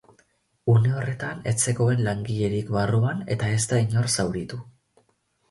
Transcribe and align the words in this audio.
Une 0.71 0.87
horretan 1.01 1.43
ez 1.51 1.53
zegoen 1.71 2.01
langilerik 2.07 2.73
barruan 2.77 3.23
eta 3.37 3.53
ez 3.59 3.61
da 3.75 3.81
inor 3.85 4.11
zauritu. 4.17 4.61